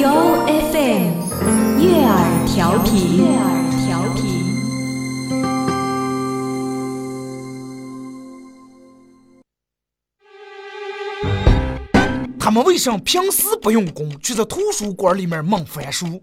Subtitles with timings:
[0.00, 0.08] 由
[0.46, 1.10] FM
[1.82, 3.18] 悦耳调频。
[3.18, 3.50] 悦耳
[3.84, 4.22] 调频。
[12.38, 16.22] 他们为什么平时不用功，却在图书馆里面猛翻书？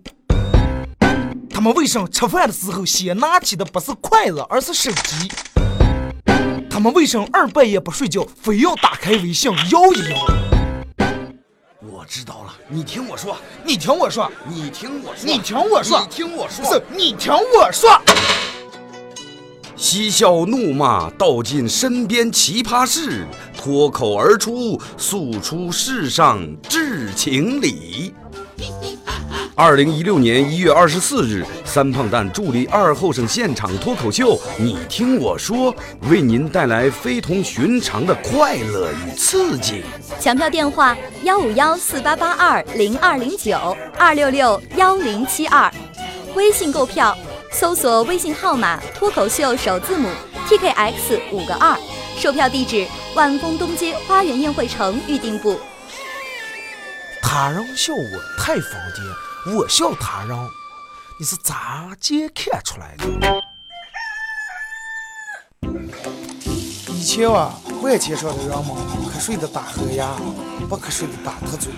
[1.49, 5.29] 他们为什么吃饭的时候先拿起的不是筷子，而是手机？
[6.69, 10.54] 他们为什么二半夜不睡觉，非要打开微信摇一摇？
[11.91, 18.01] 我知道了，你听我说，你听我说，你听我说，你听我说，你听我说，你听我说。
[19.75, 23.27] 嬉笑怒骂，道尽身边奇葩事，
[23.57, 28.13] 脱口而出，诉出世上至情理。
[29.55, 35.73] 二零一六年一月二十四日，三胖蛋助力二后生现场脱口秀，你听我说，
[36.09, 39.83] 为您带来非同寻常的快乐与刺激。
[40.19, 45.71] 抢票电话：幺五幺四八八二零二零九二六六幺零七二。
[46.35, 47.17] 微信购票，
[47.51, 50.09] 搜索微信号码“脱口秀”首字母
[50.49, 51.77] TKX 五个二。
[52.17, 55.57] 售票地址：万丰东街花园宴会城预订部。
[57.27, 57.99] 他人笑我
[58.37, 60.37] 太疯癫，我笑他人，
[61.19, 63.05] 你是咋见看出来的？
[66.93, 68.67] 以前啊，万千上的人们
[69.11, 70.15] 瞌睡的打呵牙，
[70.69, 71.73] 不瞌睡的打特嘴。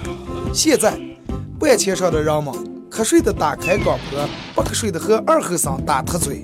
[0.54, 1.00] 现在，
[1.62, 2.54] 万千上的人们
[2.92, 6.44] 瞌睡的打开广播，不瞌睡的和二后生打特嘴。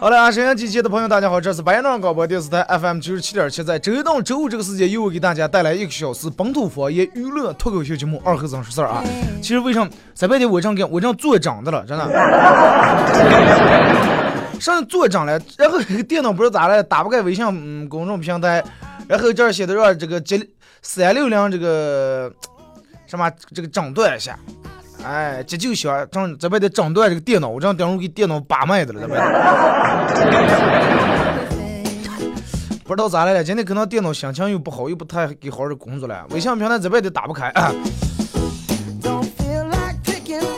[0.00, 9.04] 好了，啊，沈阳机前的朋友，大家好，这是白杨广播电视台 FM 九十七点七，在周一到周五这个时间，又给大家带来一个小时本土方言娱乐脱口秀节目《二和尚说事儿》啊。
[9.42, 12.08] 其实为什么在外地我这样干，我这样做长的了，真的。
[14.58, 15.78] 上做长了，然后
[16.08, 18.64] 电脑不知道咋了，打不开微信公众平台，
[19.06, 20.40] 然后这儿写的让这个接
[20.80, 22.32] 三六零这个
[23.06, 24.34] 什么这个整顿一下。
[25.04, 29.20] 哎，这就想整这边得整顿这个电脑，我这样等会给电脑把脉的了，这边。
[32.84, 36.26] 不知道咋来了，今天可能电脑心情又不好，又不太给好好的工作了。
[36.30, 37.52] 微信平台这边得打不开。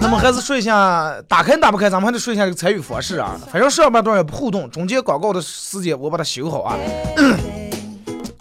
[0.00, 3.38] 那么还是说一下，打开打不开，咱们还得说一下这个参与方式啊。
[3.50, 6.76] 反正上半段也不互动，中间广告的时间我把它修好啊。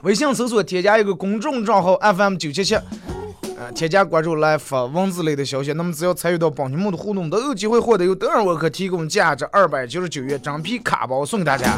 [0.03, 2.75] 微信搜索添加一个公众账号 FM 九七七，
[3.75, 5.73] 添加关注来发文字类的消息。
[5.73, 11.77] 那么只要参与到本节目的互动，都有机会获得由德尔沃克提供价值二百九十九元整皮卡包送给大家。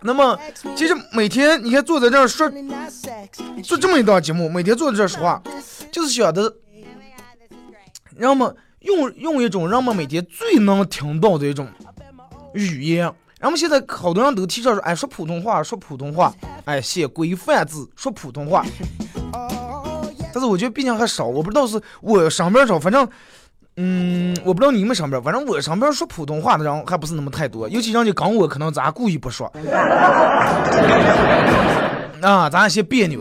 [0.00, 0.38] 那么
[0.76, 2.50] 其实每天你看坐在这儿说
[3.62, 5.42] 做这么一档节目，每天坐在这儿说话，
[5.90, 6.54] 就是想的，
[8.16, 11.68] 让们用用一种让们每天最能听到的一种
[12.54, 13.12] 语言。
[13.38, 16.32] 然后现在好多人都提倡说，哎，说普通话，说普通话，
[16.64, 18.64] 哎，写规范字，说普通话。
[20.34, 23.06] 但是我觉得毕竟还少，我不知道是我上边少，反正，
[23.76, 29.52] 嗯，我不知道你们上边，反正我上边说普通话的人还不是那么太多，尤其人家跟我可能咱故意不说，
[32.22, 33.20] 啊，咱先别扭。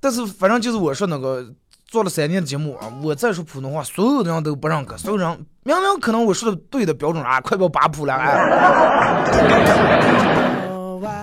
[0.00, 1.46] 但是反正就是我说那个
[1.86, 5.28] 做了三年的节目啊，我再说普通话，所有的人都不认可，所有人
[5.62, 10.31] 明明可能我说的对的标准啊，快把我扒谱了哎。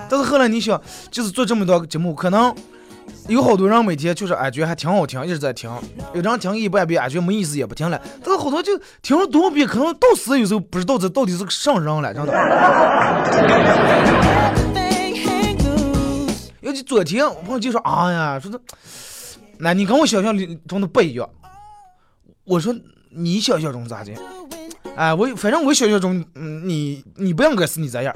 [0.08, 0.80] 但是后来你想，
[1.10, 2.54] 就是做这么多节目，可能
[3.28, 5.70] 有好多人每天就是哎觉得还挺好听，一直在听，
[6.14, 8.72] 有的人听一半遍，哎觉得没意思也不听了，但是好多就
[9.02, 12.32] 听了多少遍，可能到死有时候不知道这到底是个啥人了，真的。
[16.60, 18.60] 尤其昨天我朋友就说，哎呀，说的，
[19.58, 21.28] 那你跟我想象里中的不一样。
[22.44, 22.74] 我说
[23.10, 24.12] 你想象中咋的？
[25.00, 28.14] 哎，我反正我想象中，嗯，你你不应该是你这样，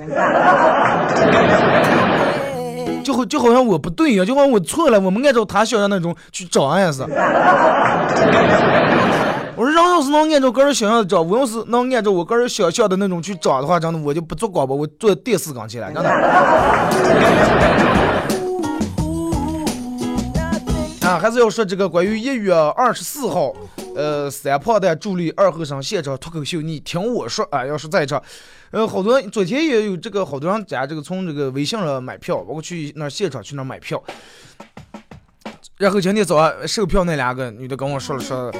[3.02, 7.00] 就好就好像我不对一样，就好像我错了，我们按照他想象那种去找俺也是。
[9.56, 16.10] 我说人要是能按照个人想象的找，我要是能按照我个人想象的那种去找的话，真的我就不做广播，我做电视岗去了，真的。
[21.04, 23.52] 啊，还是要说这个关于一月二十四号，
[23.94, 28.22] 呃，三胖蛋助力二后生现场脱口秀，你听我说啊，要是在场，
[28.70, 34.02] 呃，好多昨天也有这个好多人家这个从这个微信上买票，包括去那现场去那买票。
[35.76, 38.50] 然后今天早上售票那两个女的跟我说了说，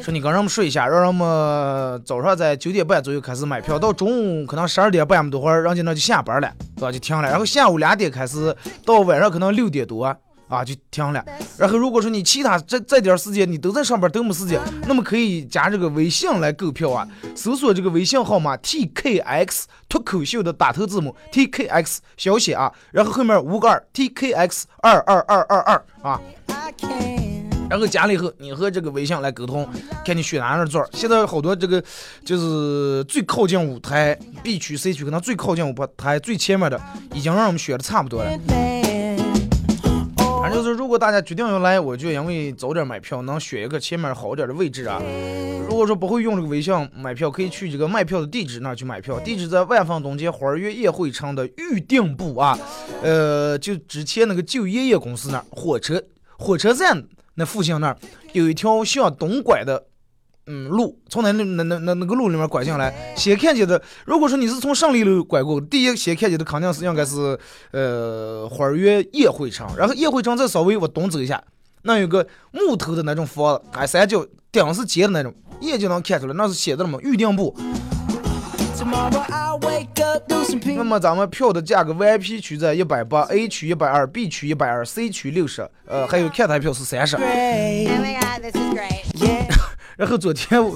[0.00, 6.92] 说你跟人们说一下，让人们早上在九点半左右开始买票，到中午可能十二点半么多会儿，人家那就下班了，对吧？
[6.92, 7.28] 就停了。
[7.28, 8.54] 然后下午两点开始，
[8.86, 10.06] 到晚上可能六点多
[10.50, 11.24] 啊就停了。
[11.56, 26.20] 然后如果说你其他这这点时间你都在上班都没时间，那么可以加这个微信来购票啊，搜索这个微信号码 T K X 脱口秀的打头字母 T K X 小写啊，然后后面五个二 T K X 二二二二二啊。
[27.68, 29.64] 然后加了以后，你和这个微信来沟通，
[30.04, 30.88] 看你选哪样座儿。
[30.92, 31.80] 现在好多这个
[32.24, 34.12] 就是最靠近舞台
[34.42, 36.80] B 区、C 区，可能最靠近舞台最前面的，
[37.14, 38.79] 已经让我们选的差不多了。
[40.50, 45.00] 正就是，如果大家决定要来，我就因为早点买票，能选一个前面好点的位置啊。
[45.68, 49.18] 如果说不会用这个微信买票，可以去这个卖票的地址那儿去买票。
[49.20, 52.58] 地址在万方东街花园悦宴会城的预定部啊，
[53.02, 56.02] 呃，就之前那个旧爷爷公司那儿，火车
[56.36, 57.04] 火车站
[57.34, 57.96] 那附近那儿
[58.32, 59.84] 有一条向东拐的。
[60.46, 67.38] 嗯，路从那那那那那那个路里面拐进来，先看见的，如果说你是从胜利路拐过，第一先看见的肯定是应该是
[67.70, 71.40] 呃花园宴会城，然后宴会城再稍微往东走一下，
[71.82, 77.56] 那有个木头的那种房子，哎三角顶是尖的那种，一眼就能看出来，那是写的什么预订部。
[80.76, 87.16] 那么咱们票的价格，VIP 区在一百八，A 区一百二，B 区一百二，C 区六十，呃，还有看台票是三十。
[90.00, 90.74] 然后昨天我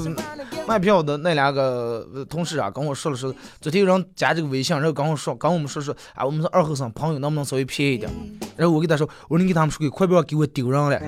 [0.66, 8.12] 卖票的那两个同事啊，跟我说了说，昨天有人加这个微信，然后跟我说，跟我们说说，啊，我们是二后生朋友，能不能稍微便宜一点？
[8.54, 11.00] 然后我给他说，我说你给他们说，快不要给我丢人了。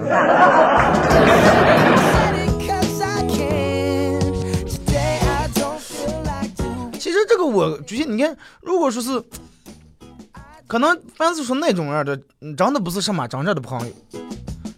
[6.98, 9.22] 其实这个我觉得，你看，如果说是，
[10.66, 12.18] 可能凡是说那种样的，
[12.56, 13.92] 真的不是什么真正的朋友。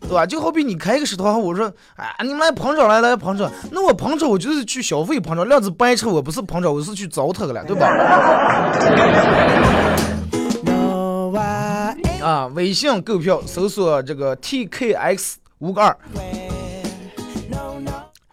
[0.08, 0.25] 对吧？
[0.25, 3.52] 就好比你开一个食堂，我说，哎，你们来捧场，来来捧场。
[3.70, 7.87] 那我捧场，我就是去消费捧场，量子白车，我不是捧场，我是去糟蹋的了，对吧？
[12.25, 15.96] 啊，微信购票搜索这个 TKX 五个二，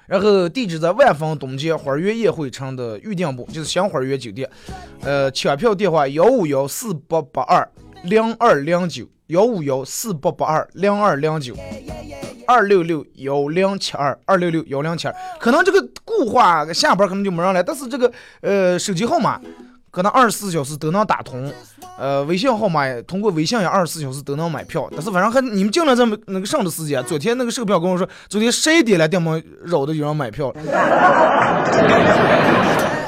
[0.08, 4.50] 然后地址在万丰东街花园宴会城的预订部，就是香花园酒店。
[5.02, 7.70] 呃，抢票电话幺五幺四八八二
[8.06, 9.06] 零二零九。
[9.30, 11.56] 幺五幺四八八二零二零九，
[12.46, 18.12] 二六六幺零七二二六六幺零七二，可能这个固话下班可能就没人来，但是这个
[18.42, 19.42] 呃手机号码
[19.90, 21.52] 可能二十四小时都能打通，
[21.98, 30.54] 呃微信号码通过微信也二十四小时都能买票，但是反正还你们尽量在那个上的时间，昨天那个售票跟我说，昨天十一点来，电门扰的有人买票，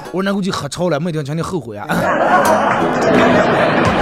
[0.10, 1.86] 我说那估计喝超了，没听见你后悔啊。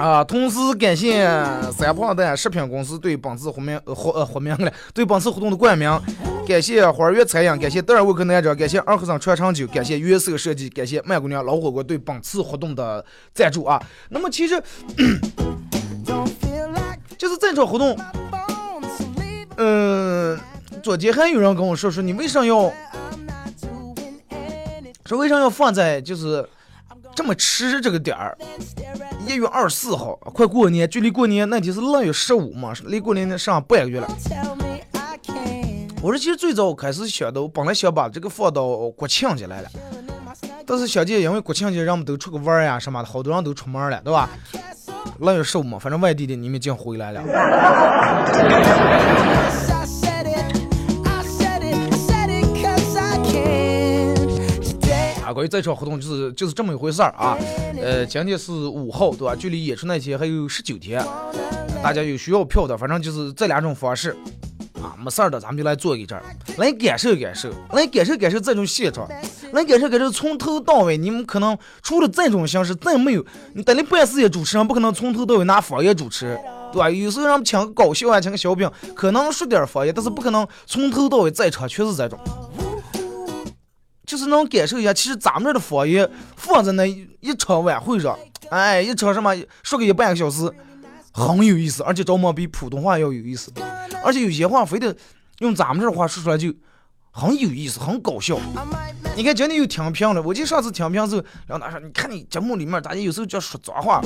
[0.00, 0.24] 啊！
[0.24, 1.28] 同时感谢
[1.70, 6.00] 三胖蛋食品公司对本次活名活呃活名了，对本次活动的冠名。
[6.48, 13.04] 感谢花儿悦餐饮，感谢德尔沃克男长，感谢二和尚传承酒，感谢约瑟设计，感谢麦姑娘老火锅对本次活动的
[13.34, 13.78] 赞助啊！
[14.08, 14.60] 那么其实
[17.18, 17.94] 就是这场活动，
[19.58, 20.40] 嗯，
[20.82, 22.72] 昨天还有人跟我说说，你为啥要
[25.04, 26.48] 说为啥要放在就是
[27.14, 28.36] 这么迟这个点儿？
[29.26, 34.08] 一月二十四号，快过年，距离过年那天是腊月十五嘛，离过年剩半个月了。
[36.02, 39.68] 我说，其实最早我开始想的，我本来想把这个放到国庆节来了，
[40.64, 44.30] 但是想见因为国庆节人们都出个玩呀什么的，好多人都出门了，对吧？
[45.20, 47.22] 腊月十五嘛，反正外地的你们已经回来了。
[55.32, 57.36] 关于这场活动就是就是这么一回事儿啊，
[57.80, 59.34] 呃，今天是五号对吧？
[59.34, 61.04] 距离演出那天还有十九天，
[61.82, 64.16] 大家有需要票的，反正就是这两种方式
[64.82, 66.24] 啊，没事儿的，咱们就来坐一阵儿，
[66.56, 69.08] 来感受感受，来感受感受这种现场，
[69.52, 76.38] 来感受感受从头到尾，你们可能除了这种形式再没有，你等你办事业主持人不可能从头到尾拿方言主持，
[76.72, 76.88] 对吧？
[76.90, 82.18] 有时候让们请个搞笑啊，请个小品，可能说点方言，但是不可能从头到尾在场全是这种。
[84.10, 88.18] 就是能感受一下，其实咱们这儿的方言放在那一场晚会上，
[88.50, 90.52] 哎，一场什么说个一半个小时，
[91.12, 93.52] 很有意思，而且着么比普通话要有意思，
[94.04, 94.92] 而且有些话非得
[95.38, 96.52] 用咱们这儿话说出来就
[97.12, 98.36] 很有意思，很搞笑。
[99.14, 104.02] 你看今天又听评了，我记得上次听评时候，然后他说，你看你节目里面大家有时候就要说脏话，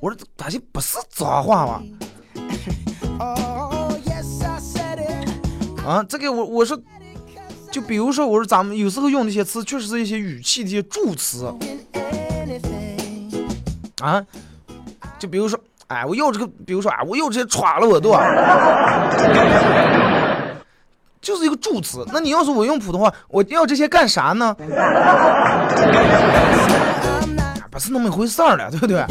[0.00, 1.82] 我说大家不是脏话吧？
[3.20, 5.84] Oh, yes, I said it.
[5.84, 6.80] 啊，这个我我说，
[7.70, 11.54] 就比如说我说咱们有时候用那些词，确实是一些语气的一些助词
[14.00, 14.24] 啊，
[15.18, 15.58] 就比如说，
[15.88, 18.24] 哎，我要这个，比如说啊，我要这些歘了我对吧？
[21.20, 22.06] 就是一个助词。
[22.12, 24.54] 那你要是我用普通话，我要这些干啥呢？
[27.70, 29.04] 不是那么一回事儿了，对不对？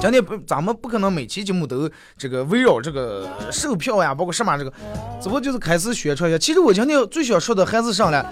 [0.00, 4.72] 今天不，咱们不可能每期节目都这个围绕这个售票呀，包括什么这个，
[5.20, 6.38] 只不过就是开始宣传一下。
[6.38, 8.24] 其实我今天最想说的还是上来，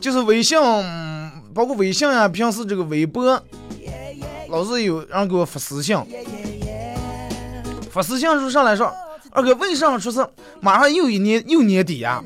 [0.00, 0.56] 就是微信，
[1.52, 3.42] 包括微信呀，平时这个微博，
[4.48, 5.96] 老是有人给我发私信，
[7.90, 8.92] 发私信说上来说，
[9.32, 10.24] 二哥为啥说是
[10.60, 12.22] 马上又一年又年底呀？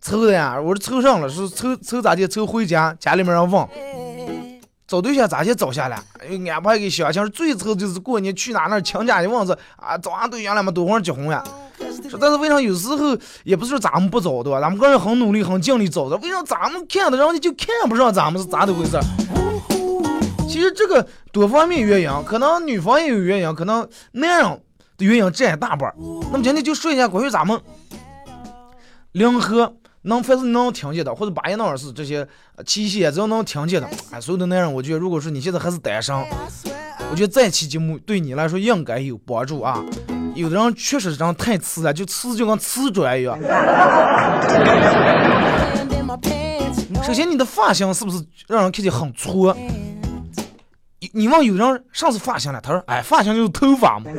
[0.00, 2.26] 凑的呀，我说凑上了，说凑凑咋的？
[2.26, 3.68] 凑回家，家里面人问。
[4.94, 6.00] 找对象咋些找下来？
[6.52, 11.42] 安排给小强最愁就是过年去哪那儿亲家去问是啊，找俺对象了嘛，多会儿结婚呀？
[12.08, 14.60] 说但是为啥有时候也不是说咱们不找对吧？
[14.60, 19.00] 咱们个人很努力很尽力找的，为啥咱们看的人家就看不上咱们是咋的回事？
[20.48, 24.62] 其实这个多方面原因，可能女方也有原因，可能男人
[24.96, 25.92] 的原因占一大半。
[26.30, 27.60] 那么今天就说一下关于咱们
[29.10, 29.74] 临河
[30.04, 36.14] 能凡是能听见的，或者八爷那儿是这些呃七夕，只要能听见的，哎，所有的男人，我觉得如果说你现在还是单身，
[37.10, 39.82] 我觉得这期节目对你来说应该有帮助啊。
[40.34, 43.38] 有的人确实这样太次了，就次就跟瓷砖一样。
[47.02, 49.56] 首先，你的发型是不是让人看起来很挫？
[51.00, 54.06] 你你问有人上次发型了，他说：“哎，发型就是头发嘛。”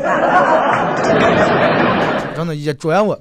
[2.35, 3.19] 真的也转我。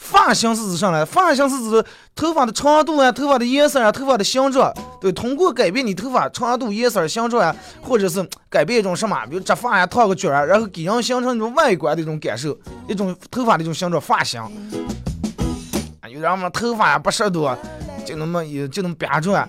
[0.00, 1.84] 发型是指上来，发型是指
[2.16, 4.72] 头发的长度啊、头发的颜色啊、头发的形状。
[4.98, 14.40] 对，通过改变你头发长度、颜色、形状啊，或者是改变一种什么，比如扎发呀、烫个卷，然后给人形成一种外观的一种感受，一种头发的一种形状、发型。
[14.40, 17.56] 啊，有人嘛头发呀不适多，
[18.04, 19.48] 就那么也就那么编转。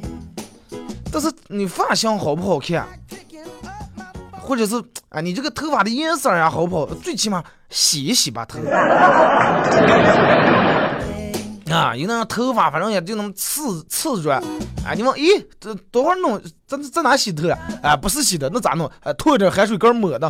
[1.11, 2.85] 但是你发型好不好看，
[4.39, 4.75] 或者是
[5.09, 7.41] 啊你这个头发的颜色呀好不好，最起码
[7.71, 8.59] 洗一洗吧头。
[11.71, 16.37] 啊，有那种头发，反正也就那么刺刺着，啊，你问，咦，这多会儿弄？
[16.67, 17.57] 在在哪洗头啊？
[17.81, 18.85] 啊，不是洗的，那咋弄？
[19.01, 20.29] 啊，拖着海水干抹的。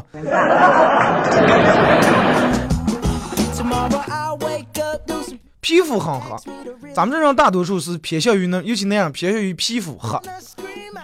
[5.62, 6.36] 皮肤很黑，
[6.94, 10.20] 咱们这种大多数是偏向于那，尤其那样偏向于皮肤黑。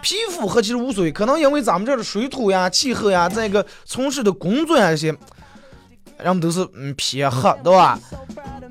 [0.03, 5.11] 皮肤黑其实无所谓，可能因为咱们这儿的水土呀、气候呀，再一个从事的工作呀这些，
[6.19, 7.99] 人们都是嗯偏黑，对吧？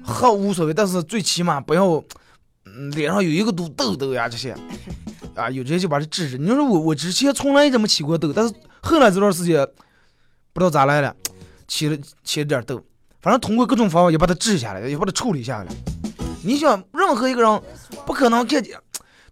[0.05, 2.03] 黑无所谓，但是最起码不要
[2.65, 4.57] 嗯脸上有一个堵痘痘呀这些，
[5.35, 6.39] 啊有这些就把它治治。
[6.39, 9.67] 你说我我之前从来这么起过痘，但是后来这段时间
[10.53, 11.15] 不知道咋来了，
[11.67, 12.81] 起了起了点痘，
[13.21, 15.73] 反正通过各种方法也把它治下来，也把它处理下来。
[16.43, 17.63] 你想，任何一个人
[18.05, 18.79] 不可能看见，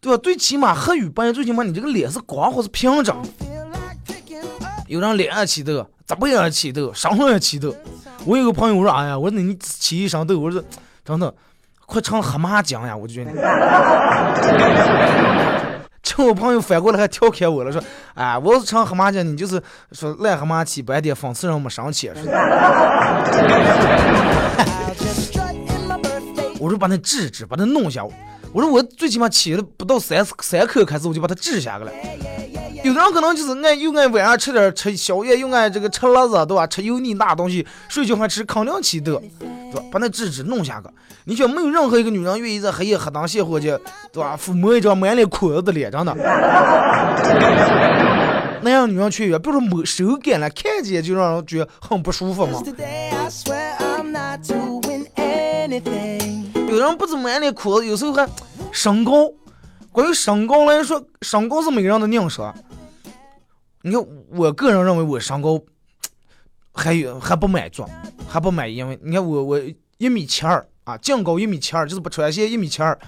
[0.01, 0.21] 对吧？
[0.23, 3.17] 最起码黑与白，最起码你这个脸是光或是平整。
[4.89, 7.75] 有人脸上起痘，咋不也起痘，身上也起痘。
[8.27, 10.63] 我有个朋友，我说哎呀，我说那你起一身痘，我说
[11.05, 11.35] 真的
[11.87, 13.33] 快成黑麻将呀，我就觉得。
[16.03, 17.83] 这我朋友反过来还调侃我了，说，
[18.13, 22.11] 哎，我要是成黑麻将，你就是说癞蛤蟆起白点，讽刺人没生气。
[22.15, 22.23] 说
[26.61, 28.05] 我说把那治治，把它弄下。
[28.53, 31.93] 我说我最起码起了不到三三颗开始，我就把它治下来了。
[32.85, 36.67] 有的人可能就是爱又爱晚上吃点吃宵夜，又爱这个吃辣子，对吧？
[36.67, 39.87] 吃油腻大东西，睡觉还吃，肯定起痘，对吧？
[39.91, 40.93] 把那治治弄下个。
[41.25, 43.69] 你想，没有任何一个女人愿意在黑夜黑灯瞎火去，
[44.13, 44.39] 对吧？
[44.39, 46.15] 抚摸一张满脸苦子的脸，真的。
[48.61, 52.63] 那样女人去也，比如说摸手感了，看见就让人觉得很不舒服嘛。
[56.69, 58.29] 有的人不止满脸裤子，有时候还
[58.71, 59.33] 身高。
[59.95, 62.53] 关于身高来说，身高是每个人的硬伤。
[63.83, 65.61] 你看，我个人认为我身高
[66.73, 67.89] 还有还不满足，
[68.29, 69.61] 还不满意，因为你看我我
[69.99, 72.99] 一米七二啊，净高一米七二，就是不穿鞋一米七二。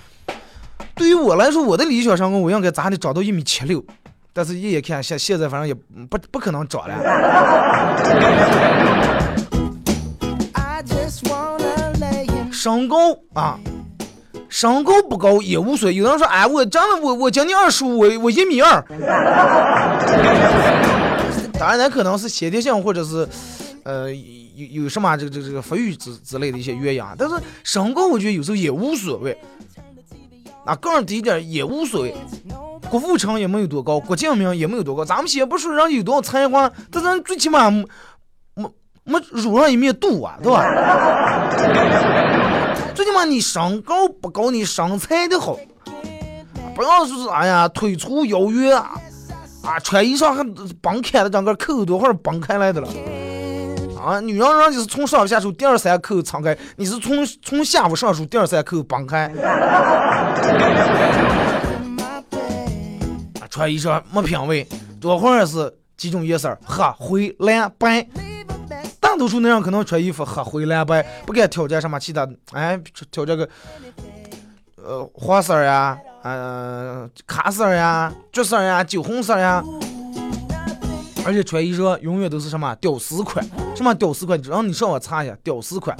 [0.94, 3.84] 对于我来说，我的理想身高我应该咋的长到一米七六，
[4.32, 6.94] 但是一眼看现现在反正也不不可能长了。
[12.52, 12.96] 身高
[13.34, 13.58] 啊，
[14.56, 15.94] 身高不高也无所谓。
[15.94, 18.82] 有人说，哎，我长得我我今年二十五，我我一米二。
[21.60, 23.28] 当然，那可能是先天性或者是
[23.84, 27.14] 呃有有什么这个这个这个发育之之类的一些原因啊。
[27.18, 27.34] 但是
[27.64, 29.38] 身高我觉得有时候也无所谓，
[30.64, 32.16] 啊，个儿低点儿也无所谓。
[32.88, 35.04] 郭富城也没有多高，郭敬明也没有多高。
[35.04, 37.84] 咱们先不说人有多少才华，但是最起码没
[38.54, 38.72] 没
[39.04, 40.64] 没辱上一面肚啊，对吧？
[42.96, 45.54] 最起码你身高不高，你身材的好，
[46.74, 48.92] 不要说是哎呀腿粗腰圆啊，
[49.62, 50.42] 啊穿衣裳还
[50.80, 52.88] 崩开了，整个扣都还是崩开来的了。
[54.02, 59.26] 啊，女人人就是从上往下手第二三扣敞开，你是从从下往上手第二三扣崩开。
[63.40, 64.66] 啊穿衣裳没品味，
[64.98, 68.06] 多会儿是几种颜色，黑、灰、蓝、白。
[69.16, 72.78] 大多数那样可能穿衣服黑、灰、蓝、白，不敢挑战什么其他的，哎，
[73.10, 73.48] 挑战个，
[74.76, 79.64] 呃，黄色儿呀，呃，咖色儿呀，橘色儿呀，酒红色儿呀。
[81.24, 83.42] 而且穿衣裳永远都是什么屌丝款，
[83.74, 85.96] 什么屌丝款，只要你上网查一下屌丝款，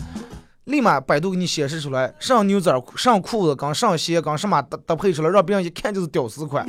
[0.64, 6.66] 立马百度给你显示出来，上牛仔裤、上裤子跟上鞋跟什么搭搭配出来，让别人一看就是屌丝款。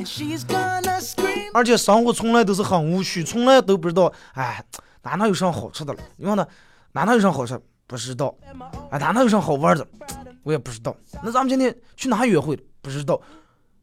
[1.52, 4.64] 而且生活从来都是很无趣，从来都不知道，哎，
[5.02, 6.00] 哪能有啥好吃的了？
[6.16, 6.46] 你问他，
[6.92, 7.58] 哪能有啥好吃？
[7.86, 8.34] 不知道。
[8.90, 9.86] 哎，哪能有啥好玩的？
[10.42, 10.94] 我也不知道。
[11.22, 12.58] 那咱们今天去哪约会？
[12.82, 13.20] 不知道。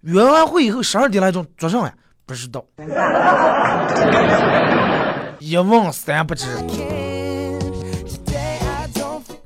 [0.01, 1.93] 约完会以后十二点来钟做啥呀？
[2.25, 2.63] 不知道。
[5.39, 6.45] 一问三不知。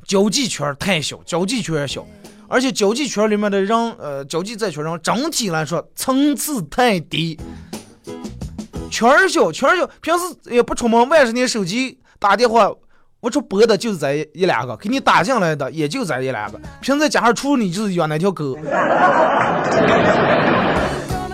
[0.06, 2.06] 交际圈太小，交际圈也小，
[2.48, 7.40] 而且交际圈里面的人，呃，交际这圈人整体来说层次太低，
[9.00, 12.70] 圈儿小，圈儿小，平时也不出门，万十年手机打电话，
[13.22, 18.58] 我说拨的就是咱一两个，给你打进来的也就咱一两个，平时在家上除了你就是养那条狗。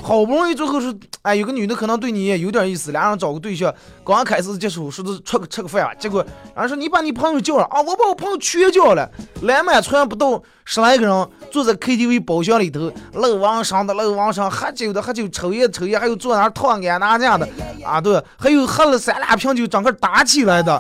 [0.06, 3.74] 好不容易最后是，哎，有个女的可能对你也有点意思，俩人找个对象，
[4.06, 9.10] 刚开始接触说是出个吃个饭吧，结果然后说你把你朋友叫上啊，我把我朋友全叫了，
[9.42, 17.50] 来满船不到十来个人，坐在 KTV 包厢里头，漏网上的漏网上，喝酒的喝酒，抽烟抽烟，还有坐那儿烫干拿架的，
[17.84, 20.80] 啊对，还有喝了三两瓶酒整个打起来的，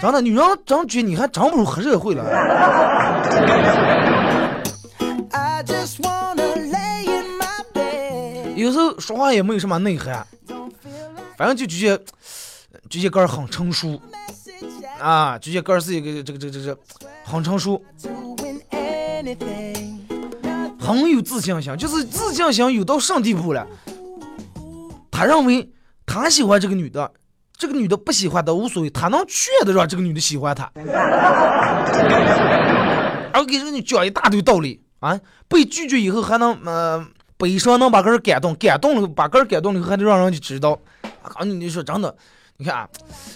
[0.00, 2.24] 真的女人真觉你还真不如黑社会了。
[8.66, 10.26] 有时候说话也没有什么内涵，
[11.36, 12.04] 反正就觉得
[12.90, 14.02] 这些歌儿很成熟。
[14.98, 16.76] 啊，这些歌儿是一个这个这个这个
[17.24, 17.80] 很成熟，
[20.80, 23.64] 很有自信心，就是自信心有到上地步了？
[25.12, 25.70] 他认为
[26.04, 27.12] 他喜欢这个女的，
[27.56, 30.68] 这个女的不喜欢他无所谓，他能劝得让这个女的喜欢他，
[33.32, 40.78] 而给这个女讲一大堆道理啊，被拒绝以后还能呃悲伤能把个人感动，感动了把个人感动了以后还得让人家知道，
[41.22, 42.14] 啊，你说真的，
[42.56, 42.88] 你看啊，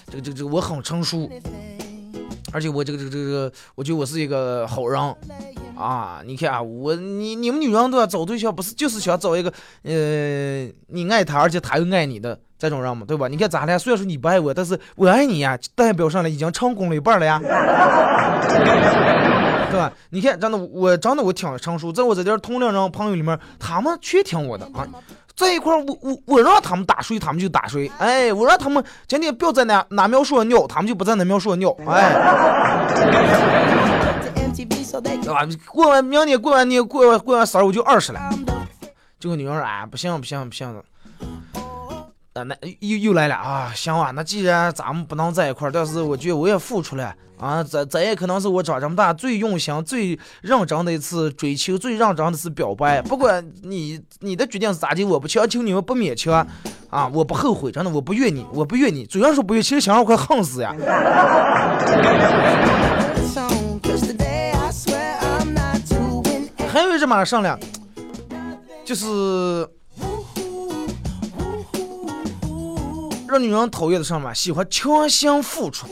[0.07, 1.31] 这个这个这个我很成熟，
[2.53, 5.17] 而且我这个这个这个，我觉得我是一个好人。
[5.81, 6.21] 啊！
[6.27, 9.51] 你看啊，我你你们女人都要找对象，不是就是想找一个
[9.83, 13.27] 呃你爱他，而且他又爱你的这种人嘛，对吧？
[13.29, 17.41] 你看咱俩虽然说你不爱我，但是我爱你呀，代表上来已经成功了一半了呀，
[19.71, 19.91] 对吧？
[20.11, 24.87] 你看，真的我真的我挺成熟，在我这点同龄人朋友里面，他们全听我的啊。
[25.37, 27.91] 在一块儿，我我我让他们打谁，他们就打谁。
[27.97, 31.75] 哎，我让他们今天不要在哪哪描述我尿，他们就不在那描述我尿。
[31.87, 32.13] 哎，
[34.65, 35.47] 对吧？
[35.67, 38.21] 过完明年过完年过完过完生日我就二十了。
[39.19, 40.85] 这个女人说：“哎，不行不行不行的。”
[42.33, 43.73] 啊，那又又来了啊！
[43.75, 53.03] 行啊，那既然咱们不能在一块儿，但是我觉得我也付出了啊，咱咱也可能是我长这么大最用心、最认真的一次追求，最认真的是表白。
[53.03, 56.47] 不管你你的决定是咋的，我不强求你们，不勉强
[56.89, 59.05] 啊，我不后悔，真的我不怨你，我不怨你。
[59.05, 60.73] 主要是不怨，其实想让我快恨死呀！
[67.11, 67.59] 马上了，
[68.85, 69.69] 就是
[73.27, 75.89] 让女人讨厌的上面喜欢强行付出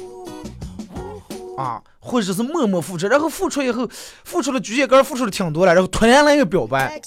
[1.59, 3.89] 啊，或者是默默付出，然后付出以后，
[4.23, 7.01] 付出了举些杆付出的挺多了，然后突然来一个表白，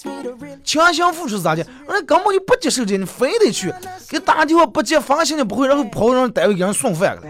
[0.62, 1.64] 强行付出是咋的？
[1.88, 3.74] 人家根本就不接受这，你非得去
[4.10, 7.22] 给打电话不接，发信息不回，然后跑让单位给人送饭了。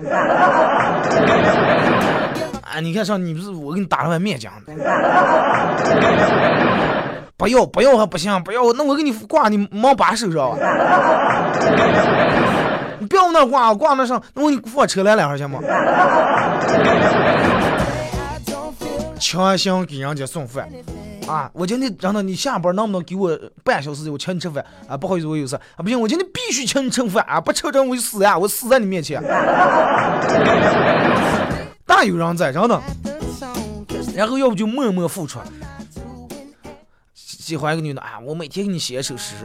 [2.71, 4.73] 啊，你看上你不是我给你打了碗面浆的，
[7.37, 10.57] 不要不要还不行，不要，那我给你挂你忙把手上啊。
[12.99, 15.59] 你不要那挂，挂那上，那我给你放车来两下行吗？
[19.19, 20.67] 强行给人家送饭
[21.27, 21.49] 啊！
[21.53, 24.95] 我今天让他，你下班能不能给我半小时我请你吃饭啊？
[24.95, 27.41] 不好意思，我有事啊，不行，我今天必须请你吃饭啊！
[27.41, 29.21] 不吃这我就死呀，我死在你面前。
[31.91, 32.81] 大有人在，真的。
[34.15, 35.39] 然后要不就默默付出。
[37.13, 39.35] 喜欢一个女的啊，我每天给你写一首诗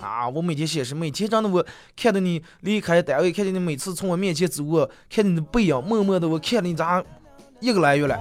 [0.00, 1.64] 啊，我每天写诗，每天真的我
[1.96, 7.00] 看到你离开单位，看见你每次从我面前走过，看见你的背影，默默的我看了你咋
[7.60, 8.18] 一个来月了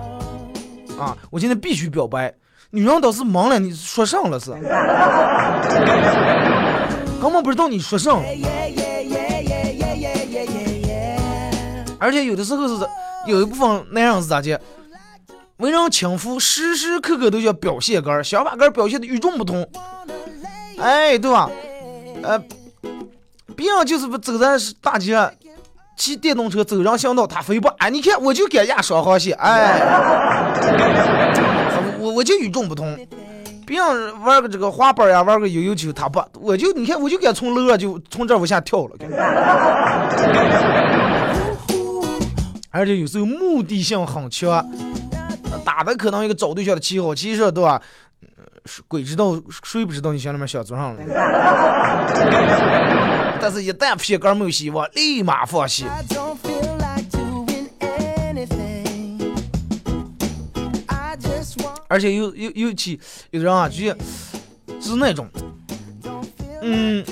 [1.00, 1.18] 啊！
[1.32, 2.32] 我今天必须表白。
[2.70, 4.52] 女人倒是忙了，你说上了是？
[7.20, 8.24] 根本不知道你说上。
[12.00, 12.88] 而且有的时候是
[13.26, 14.60] 有一部分男人是咋的？
[15.58, 19.68] 为人轻浮，时时刻刻都要表现个儿，想把个儿表现的与众不同。
[20.80, 21.48] 哎，对吧？
[22.24, 22.44] 呃，
[23.56, 25.32] 别人就是不走在大街上
[25.96, 29.80] 骑电动车走上行道，他非不哎，你看我就敢压双黄线，哎，
[32.00, 32.98] 我我就与众不同。
[33.68, 38.96] 别人玩个这个滑板呀，玩个悠悠球，他不，我就你看我就敢从楼上就从这往下跳了。
[42.72, 44.68] 而且有时候目的性很强。
[45.64, 47.80] 打的可能一个找对象的旗号，其实对吧？
[48.88, 50.96] 鬼知道，谁不知道你心里面想做啥了？
[53.42, 55.86] 但是，一旦撇杆没有希望，立马放弃。
[61.88, 63.00] 而且尤尤尤其
[63.32, 63.98] 有人啊，就是
[64.80, 65.28] 是那种，
[66.62, 67.04] 嗯，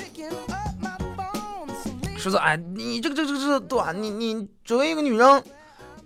[2.20, 3.92] 说是哎，你这个这个这个对吧？
[3.92, 5.42] 你你作为一个女人，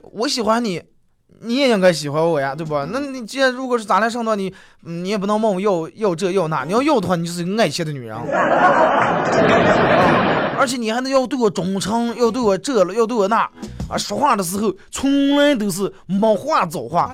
[0.01, 0.83] 我喜欢你。
[1.41, 2.89] 你也应该喜欢我呀，对吧？
[2.91, 6.65] 那你既然如果是咱俩上当，你你也不能问我要要这要那。
[6.65, 8.17] 你要要的话，你就是个爱钱的女人。
[10.57, 13.43] 而且你还能要对我忠诚，要对我这了，要对我那。
[13.91, 17.13] 啊，说话的时候从来都是没话找话。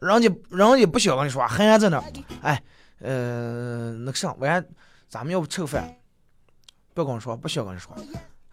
[0.00, 2.02] 人家人家不想跟你说话，还在那。
[2.40, 2.62] 哎，
[3.02, 4.64] 呃，那个啥，晚上
[5.10, 5.94] 咱们要不吃个饭？
[6.94, 7.92] 不要跟我说，不需要跟你说。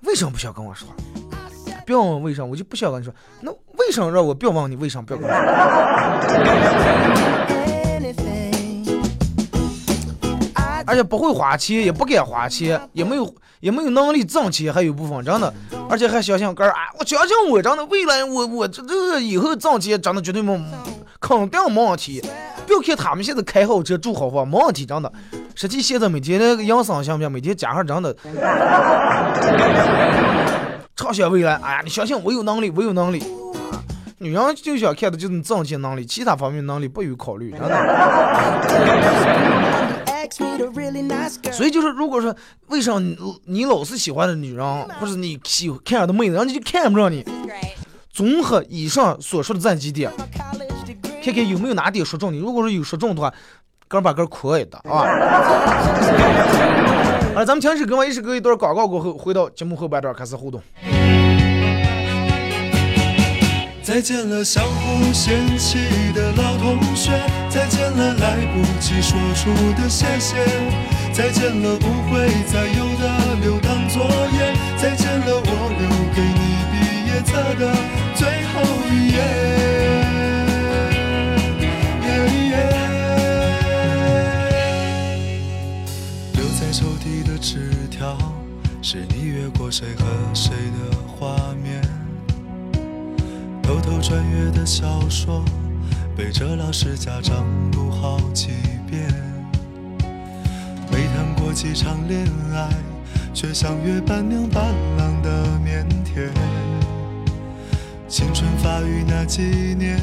[0.02, 0.88] 为什么不想跟我说？
[1.86, 3.14] 不要问为什么，我就不想跟你说。
[3.40, 5.42] 那为什么让我不要问你为什么不要跟我说？
[10.88, 15.54] 而且不会花钱，也不敢花钱，也没有也没有能力挣钱，还有部分真的，
[15.88, 16.90] 而且还相信哥儿啊！
[16.98, 20.60] 我相信我真的未来我我这这以后挣钱真的绝对没
[21.20, 22.20] 肯定没问题。
[22.66, 25.12] 不要看他们现在开好车住好房，没问题真的。
[25.56, 27.32] 实际现在每天那个养生行不行？
[27.32, 28.16] 每天加上真的。
[30.96, 33.20] 畅想未来，哎呀，你相信我有能力，我有能力
[33.72, 33.82] 啊！
[34.20, 37.68] 女人就想看的就是你挣钱能力，其他方面能力不予考虑，真的。
[41.52, 42.36] 所以就是，如果说
[42.68, 47.26] 为啥你你老是喜欢的女人，或者你喜看上的妹子，人家就看不上你。
[48.12, 50.12] 综合以上所说的这几点，
[51.24, 52.38] 看看有没有哪点说中你。
[52.38, 53.34] 如果说有说中的话，
[53.92, 55.04] 哥把哥可以的啊。
[57.36, 60.62] 啊， 咱们听首歌，一首歌一段广告过后，回到节目后半段开始互动。
[63.84, 65.78] 再见了，相互嫌弃
[66.16, 67.12] 的老同学；
[67.50, 69.52] 再见了，来不及说出
[69.82, 70.38] 的谢谢；
[71.12, 76.74] 再见了，不会再有的留堂作业；再见了，我留给你毕
[77.12, 77.76] 业册的
[78.16, 78.22] 最
[78.54, 79.51] 后一页。
[89.72, 91.82] 谁和谁的画面。
[93.64, 95.46] 偷偷穿越的小说，
[96.14, 98.50] 背着老师家长读好几
[98.86, 99.08] 遍。
[100.92, 102.70] 没谈过几场恋爱，
[103.34, 106.30] 却像约伴娘伴郎的腼腆。
[108.10, 109.98] 青春发育那几年，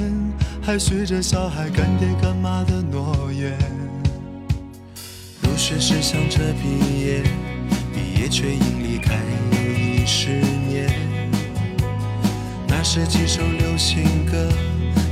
[0.63, 3.53] 还许着小孩干爹干妈的诺言。
[5.43, 7.23] 入学时想着毕业，
[7.93, 9.15] 毕业却因离开
[10.11, 10.31] 十
[10.67, 10.89] 年。
[12.67, 14.49] 那时几首流行歌，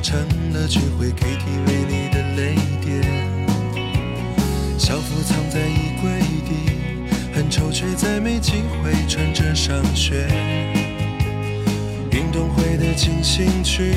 [0.03, 0.19] 成
[0.55, 3.03] 了聚会 KTV 里的泪点。
[4.79, 6.81] 校服藏在衣柜底，
[7.35, 10.27] 很丑却再没机会穿着上学。
[12.11, 13.93] 运动会的进行曲，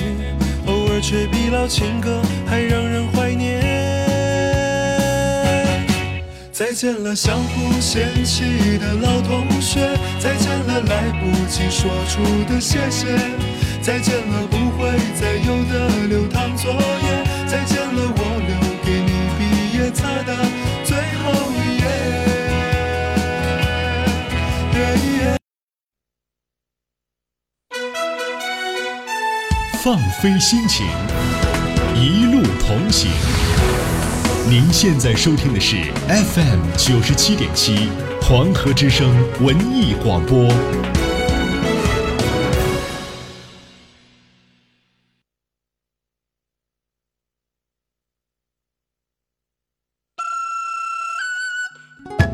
[0.65, 3.78] 偶尔却比老情歌还让人怀念。
[6.59, 9.79] 再见了，相互嫌弃的老同学；
[10.19, 12.21] 再见了，来不及说出
[12.53, 13.07] 的谢谢；
[13.81, 19.41] 再见了，不会再有的留堂作业；再见了，我留给你毕
[19.77, 20.35] 业册的
[20.83, 21.87] 最后一页。
[29.81, 30.85] 放飞心情，
[31.95, 33.09] 一路同行。
[34.47, 35.75] 您现在收听的是
[36.07, 37.89] FM 九十七点七
[38.21, 39.07] 黄河之声
[39.41, 40.47] 文艺广播。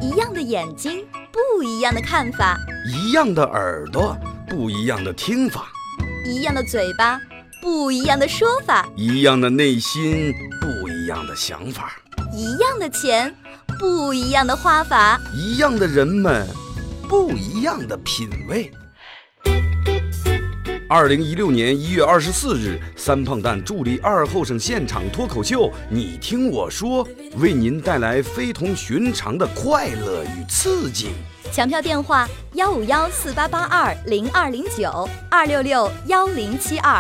[0.02, 2.56] 一样的眼睛，不一样的看法；
[2.88, 5.64] 一样的耳朵，不一样的听法；
[6.26, 7.20] 一样的嘴巴，
[7.62, 11.84] 不一样的说法；一样的内心，不一样的想法；
[12.34, 13.32] 一样的钱，
[13.78, 16.48] 不一样的花法；一样的人们，
[17.08, 18.72] 不一样的品味。
[20.90, 31.10] 二零一六年一月二十四日，三胖蛋助力二后生现场脱口秀，你听我说，为您带来非同寻常的快乐与刺激。
[31.52, 37.00] 抢票电话：幺五幺四八八二零二零九二六六幺零七二。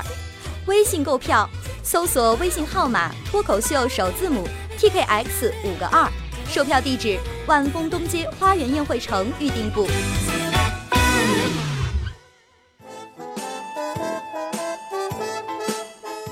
[0.67, 1.47] 微信购票，
[1.85, 6.11] 搜索微信号码“脱口秀”首字母 TKX 五个二。
[6.49, 9.87] 售票地址：万丰东街花园宴会城预订部。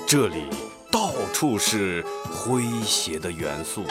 [0.08, 0.46] 这里
[0.92, 3.84] 到处是诙谐的元素，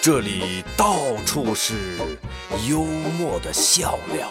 [0.00, 1.98] 这里到处是
[2.66, 4.30] 幽默的笑料，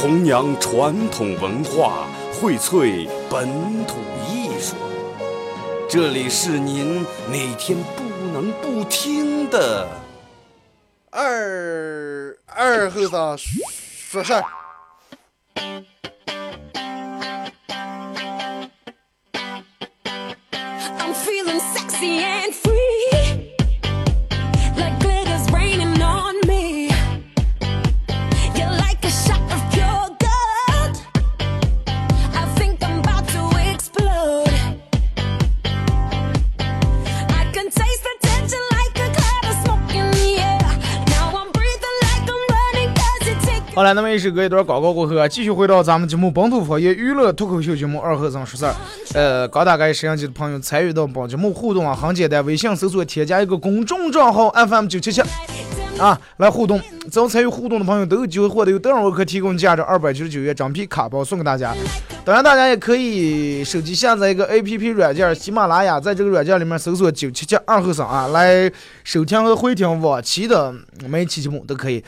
[0.00, 3.48] 弘扬传统文化，荟萃本
[3.84, 3.96] 土
[4.28, 4.76] 艺术。
[5.88, 9.88] 这里是您每天不能不听的
[11.10, 14.44] 二二后生说事儿。
[21.00, 22.52] I'm feeling sexy and
[43.78, 48.74] 好了，那么也是隔一段广告过后啊，继续回到咱们节目本土方言娱乐脱口秀节目二和尚说事儿。
[49.14, 55.22] 呃，刚打开摄像机的朋友参与到本节目互动啊，很简单，微信搜索添加一个公众账号 FM 九七七
[55.96, 56.80] 啊来互动。
[57.08, 61.72] 只要参与互动的朋友都有机会获得由德尔沃克提供价值二百九十九元整批卡包送给大家。
[62.24, 68.68] 当然，大家也可以手机下载一个 APP 软件喜马拉雅，在这个软件里面搜索九七七二和尚啊，来
[69.04, 70.74] 收听和回听往期的
[71.06, 72.02] 每一期节目都可以。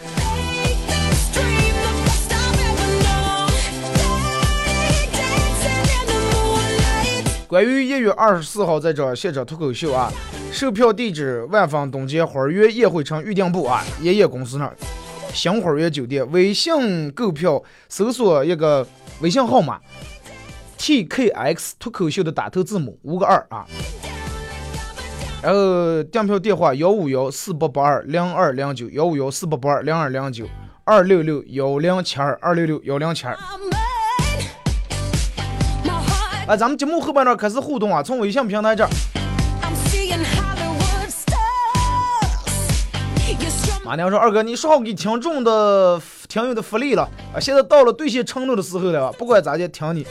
[7.50, 10.08] 关于一月二十四号在这现场脱口秀啊，
[10.52, 14.76] 售票地址万方东街花园宴会城预订部啊，爷爷公司那儿，
[15.34, 16.24] 新花园酒店。
[16.30, 18.86] 微信购票搜索一个
[19.20, 19.80] 微信号码
[20.78, 23.66] TKX 脱口秀的打头字母五个二啊。
[25.42, 30.46] 然后订票电话幺五幺四八八二零二零九幺五幺四八八二零二零九
[30.84, 33.36] 二六六幺零七二二六六幺零七二。
[36.50, 38.90] 啊，咱们节目后半段开始互动啊，从微信平台这儿。
[43.84, 50.04] 马娘说：“二哥，你说好给听众的听友的福利了啊，现在到了兑现承诺的时候了，不管咋的，听你。”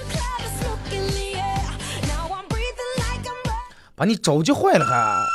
[3.98, 5.26] 把你着急坏了还，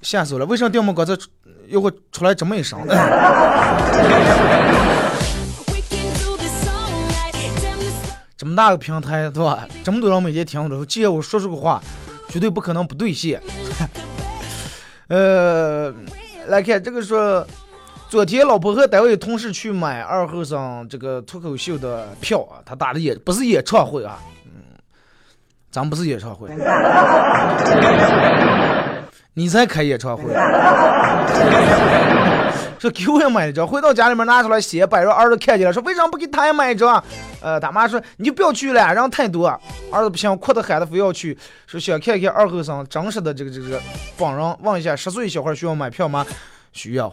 [0.00, 0.46] 吓死了！
[0.46, 1.14] 为啥电木哥这
[1.66, 2.80] 又会出来这么一声？
[8.38, 9.66] 这么大个平台对吧？
[9.82, 11.82] 这么多人每天听着，既然我说出个话，
[12.28, 13.42] 绝对不可能不兑现。
[15.08, 15.92] 呃，
[16.46, 17.44] 来看这个说，
[18.08, 24.78] 昨天老婆和单位同事去买二后生这个脱口秀的票啊，他打的也不是演唱会啊，嗯，
[25.72, 26.48] 咱不是演唱会，
[29.34, 30.22] 你才开演唱会。
[32.78, 37.02] 说给我也买一张，回到家里面拿出来写，摆着儿子看见了，说为啥不给他也买一张？
[37.40, 39.48] 呃，他妈说你就不要去了，人太多。
[39.90, 41.36] 儿子不行，哭的喊的非要去，
[41.66, 43.80] 说想看看二后生真实的这个这个
[44.16, 46.24] 本人，问一下十岁小孩需要买票吗？
[46.72, 47.12] 需要。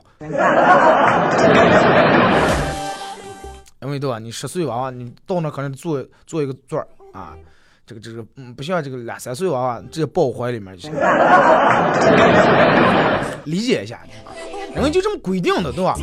[3.82, 4.19] 因为对吧？
[4.19, 7.34] 你十岁娃娃，你到那可能坐坐一个座儿啊，
[7.86, 10.93] 这个这个嗯，不像这个两三岁娃娃直接抱怀里面就行。
[13.45, 13.99] 理解一下，
[14.75, 15.95] 因为就这么规定的，对吧？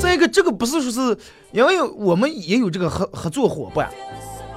[0.00, 1.18] 再一个，这个不是说是，
[1.52, 3.88] 因为我们也有这个合合作伙伴，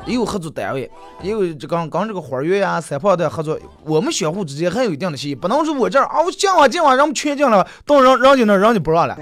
[0.06, 0.90] 也有合作单位，
[1.22, 9.18] 也有这刚刚这个花园呀、三炮的合作，我们相互之间还有一定的协议，不能说我这儿啊，我进啊进啊，让我们全进了，到人人家那儿人家不让了。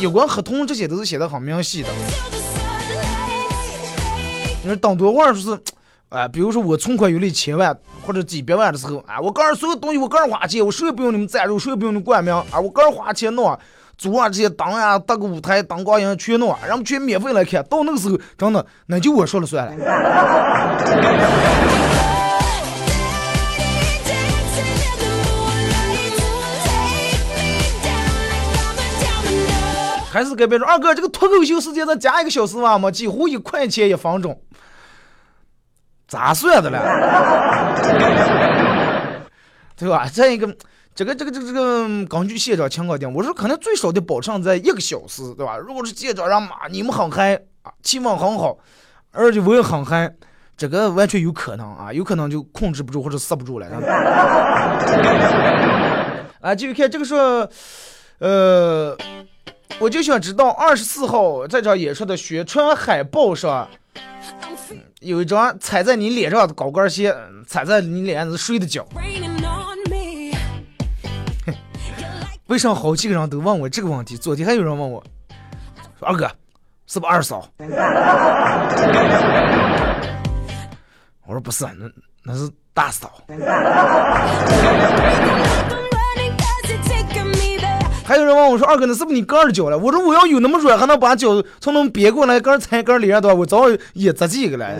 [0.00, 1.88] 有关合同这些都是写的很明细的。
[4.62, 5.62] 你说当多会儿说是，
[6.10, 13.58] 哎、比如说我存款有了千万或者几百万的时候，啊，我个人所有东西我个人花钱，我谁也不用你们赞助，谁也不用你们冠名，啊，我个人花钱弄啊，
[13.98, 17.62] 租啊这些灯呀、搭个舞台、灯光呀全弄啊，让我们全免费来看。
[17.64, 19.72] 到那个时候，真的那就我说了算了。
[30.10, 34.40] 还是跟别人说二哥，这个脱口秀时间再加一个小时吧嘛，几乎一块钱一分钟，
[36.08, 36.80] 咋算的了？
[39.76, 40.08] 对吧？
[40.12, 40.52] 再一个，
[40.94, 45.56] 这个这个这个这个根据现场情况定，我说可能最少得保证在一个小时，对吧？
[45.56, 48.58] 如果是现场让骂你们很嗨啊，气氛很好，
[49.12, 50.12] 而且我也很嗨，
[50.56, 53.68] 这个完全有可能啊，有可能就控制不住或者刹不住了。
[56.40, 57.48] 啊，继续看这个说，
[58.18, 58.96] 呃。
[59.80, 63.78] 我就想知道二十四号这场演出的宣传海报上，嗯
[65.00, 68.86] 有一张踩在你脸上的高跟鞋，嗯踩在你脸上是谁的脚？
[72.46, 74.16] 为啥好几个人都问我这个问题？
[74.16, 75.04] 昨天还有人问我，
[75.98, 76.26] 说二哥
[76.86, 77.46] 是不是二嫂？
[81.26, 81.90] 我说不是，那
[82.24, 83.22] 那是大嫂。
[88.08, 94.66] 还有人问我说：“二哥，那是不是你哥儿的脚了？”我说：“我要有那么软，还能把脚从那么别过来，刚踩跟脸上的话，我早也砸几个了。”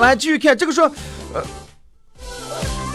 [0.00, 0.90] 来继续看这个说，
[1.34, 1.42] 呃。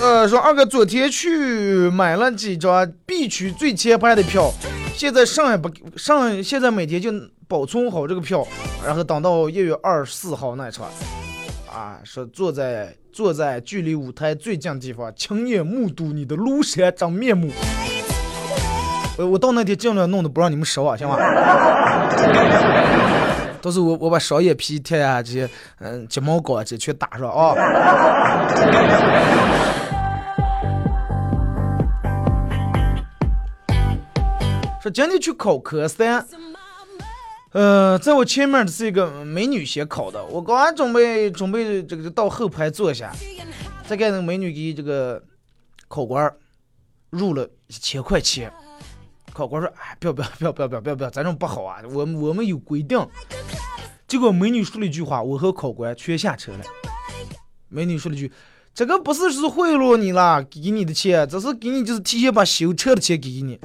[0.02, 4.52] 呃，说二哥昨天去买了几张 B 区最前排的票，
[4.98, 7.12] 现在上也不上，现在每天就
[7.48, 8.48] 保存好这个票，
[8.86, 10.88] 然后等到一月二十四号那场，
[11.70, 17.52] 啊，说坐在坐在距离舞台最近的地方，亲眼目睹你的庐山真面目。
[19.18, 21.18] 我我到那天尽量弄得不让你们烧啊，行吗？
[23.62, 27.54] 到时候我我把双眼皮贴啊这些，嗯，睫毛膏啊这些全打上啊。
[34.86, 36.24] 说今天去考科三，
[37.54, 43.12] 呃，在我前面的是一个美女先考的，我刚准备准备这个到后排坐下，
[43.88, 45.24] 再看那个美女给这个
[45.88, 46.38] 考官儿
[47.10, 48.54] 入了一千块钱。
[49.34, 53.04] 考官说：“哎，不要不要不要不要不要不要不要，咱这不好啊，我我们有规定。”
[54.08, 56.60] 结果美女说了一句话，我和考官全下车了。
[57.70, 58.32] 美女说了一句
[58.76, 63.58] ：“这个不是是贿赂你了，给你的钱，这是给你就是提前把修车的钱给你。”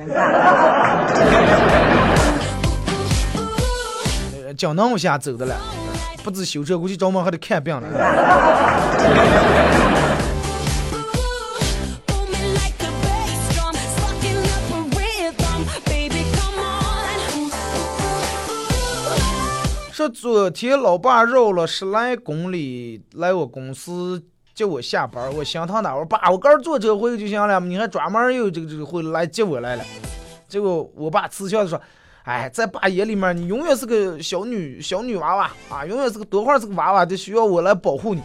[4.56, 5.56] 讲那么下走的了，
[6.22, 7.88] 不止修车，估计专门还得看病了。
[19.90, 24.22] 说昨天老爸绕了十来公里来我公司
[24.60, 29.82] 接我下班，我心疼他，我爸，我刚坐车回去就行了，你还专门又这个这个回来接我来了。
[30.46, 31.80] 结果我爸嗤笑的说
[32.24, 38.20] ：“哎，在爸眼里面，你永远是个小女小女娃娃啊，永远是个多会儿是个娃娃，得需要我来保护你。”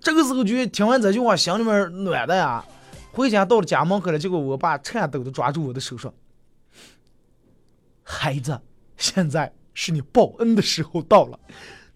[0.00, 2.64] 这个时候就听完这句话，心里面暖的呀。
[3.12, 6.14] 回家到了家门口了，结果我爸颤抖的抓住我的手说
[8.02, 8.58] ：“孩子，
[8.96, 11.38] 现在。”是你报恩的时候到了，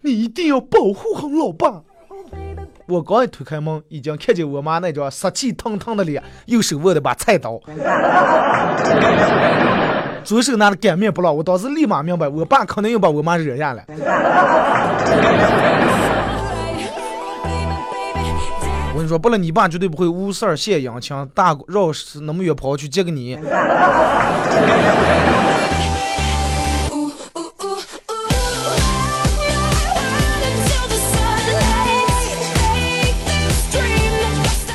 [0.01, 1.83] 你一定要保护好老爸。
[2.85, 7.59] 我刚一推开门，已经看见我妈那张杀气腾腾的脸，右手握着把菜刀，
[10.23, 11.31] 左手拿着擀面不烙。
[11.31, 13.85] 我当时立马明白，我爸肯定又把我妈惹下来。
[18.91, 21.87] 我跟你说，不然你爸绝对不会无事儿献殷勤，大绕
[22.21, 23.37] 那么远跑去接个你。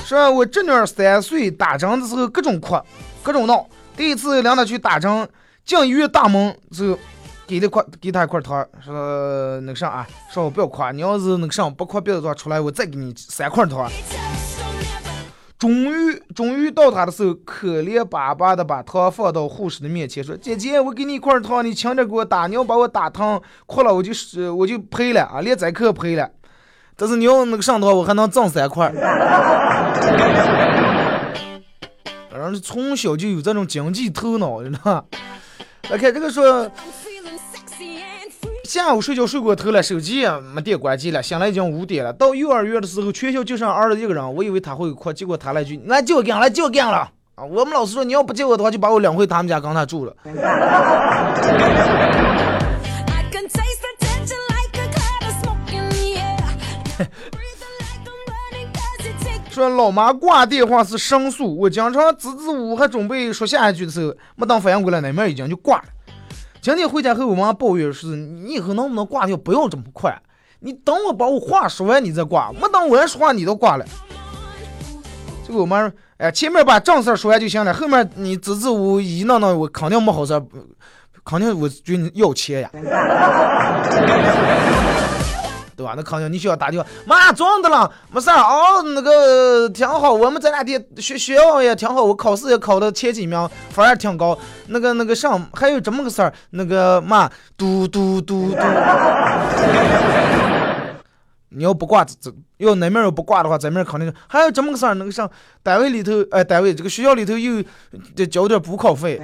[0.08, 2.80] 说我侄女儿三岁打针的时候各种哭，
[3.22, 3.68] 各种闹。
[3.94, 5.28] 第一次领她去打针，
[5.66, 6.98] 进医院大门就
[7.46, 13.86] 给了块给她一块糖，说那个啥啊，说我不要哭，你要是那个啥不哭别的话出来，我再给你三块糖。
[15.58, 26.30] 终于终于到他的时候，可怜巴巴的把糖放到护士的面前，说：“姐姐，我给你一块糖，你轻点给我打，你要把我打疼哭了，我就是我就赔了啊，连载课赔了。
[26.98, 28.90] 但是你要那个上的话，我还能挣三块。
[32.28, 35.04] ”反正从小就有这种经济头脑，你知道吧？
[35.90, 36.68] 来看这个说，
[38.64, 42.12] 下午睡觉睡过头了，手机也没电关机了，醒来已经五点了。
[42.12, 50.12] 到幼儿园的时候，全校就剩二十一个人，我以为他会哭，结果他来句：“那就干了，就干了。”啊，我们老师说你要不接我的话，就把我领回他们家跟他住了。
[59.58, 65.84] 说老妈挂电话是申诉，我经常支支吾吾还准备说下一句的时候，没等反应过来，那面已经就挂了。
[66.60, 70.16] 今天回家后，我妈抱怨是：你以后能不能挂掉，不要这么快，
[70.60, 73.84] 你等我把我话说完你再挂，没等我说话你都挂了。
[75.44, 80.40] 结果我妈说：哎，前面把正事儿说完就行了，后面你支支吾吾一闹闹，我肯定没好事，
[81.24, 82.70] 肯定我就要钱呀。
[85.78, 85.94] 对吧？
[85.96, 94.36] 那肯定你需要打电话，妈，中的了，没事儿哦，那个挺好，我们这两天学学校也挺好，我考试也考的前几名，分儿也挺高。
[94.66, 98.56] 那个那个上还有这么个事儿，那个妈，嘟嘟嘟嘟，
[101.50, 105.30] 你要不挂这，要那面要不挂的话，咱面肯定还有这么个事儿，那个上
[105.62, 107.62] 单位里头，哎，单位这个学校里头又
[108.16, 109.20] 得交点补考费。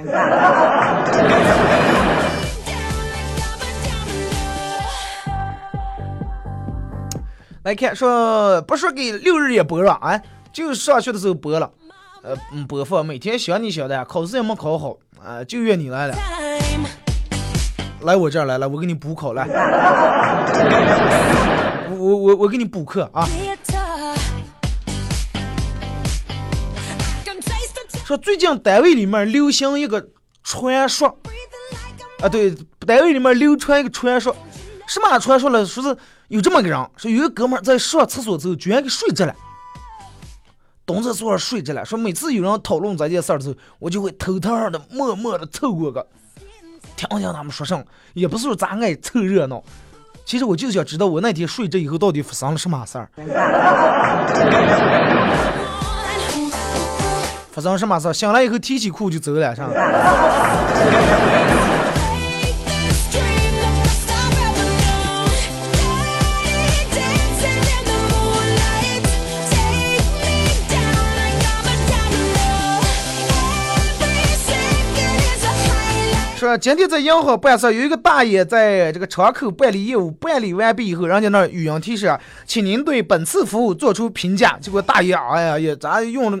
[7.65, 10.21] 来看说不说给六日也播了啊，
[10.53, 11.67] 就上学的时候播了，
[12.21, 16.15] 呃，嗯播放每天想你想的，考试也没考好啊，就怨你来了，
[18.01, 19.47] 来我这儿来了，我给你补考来，
[21.89, 23.27] 我我我我给你补课啊。
[28.05, 30.09] 说最近单位里面流行一个
[30.43, 31.07] 传说，
[32.21, 32.55] 啊对，
[32.85, 34.35] 单位里面流传一个传说，
[34.85, 35.65] 什么传说了？
[35.65, 35.97] 说是。
[36.27, 39.35] 有这么个人，说有一个哥们在上厕所之后居然给睡着了，
[40.83, 41.85] 蹲在厕所睡着了。
[41.85, 46.07] 说每次有人讨论这件事儿的时候，我就会偷偷的、默默的凑过个，
[46.95, 47.83] 听听他们说什么。
[48.15, 49.63] 也不是说咱爱凑热闹，
[50.25, 53.07] 其实我就想知道我那天睡着以后到底发生了什么事儿。
[57.51, 58.13] 发生什么事儿？
[58.13, 59.69] 醒来以后提起裤就走了，是吧？
[76.57, 84.57] 今天在银行办事，有一个大爷在这个窗口办理业务，办理完毕以后，人家那语音提示，请您对本次服务做出评价。
[84.61, 86.39] 结果大爷哎呀也咱用了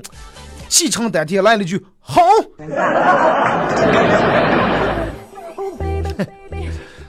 [0.69, 2.23] 气沉丹田来了句好，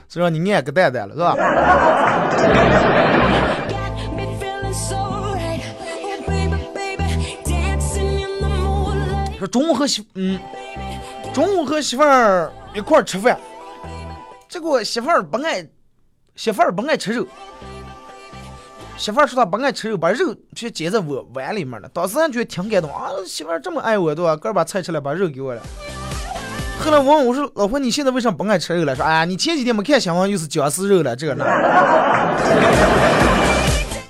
[0.07, 1.35] 所以说你念个蛋蛋了是吧？
[9.37, 10.39] 说中午和媳嗯，
[11.33, 12.51] 中午和媳妇儿。
[12.73, 13.37] 一块吃饭，
[14.47, 15.65] 结果媳妇儿不爱，
[16.35, 17.25] 媳妇儿不爱吃肉。
[18.97, 21.89] 媳妇儿说她不爱吃肉，把肉却夹在我碗里面了。
[21.93, 24.35] 当时俺觉得挺感动啊，媳妇儿这么爱我，对吧？
[24.35, 25.61] 个把菜吃了，把肉给我了。
[26.79, 31.45] 后来我问我说：“老婆，你现在为什么不爱吃肉了？”说：“哎呀，你前几天没看新闻，又是僵尸肉了，这个那。”